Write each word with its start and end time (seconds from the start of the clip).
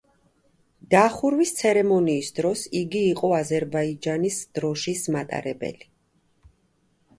დახურვის 0.93 1.51
ცერემონიის 1.59 2.31
დროს 2.39 2.65
იგი 2.81 3.03
იყო 3.11 3.31
აზერბაიჯანის 3.41 4.41
დროშის 4.59 5.07
მატარებელი. 5.19 5.89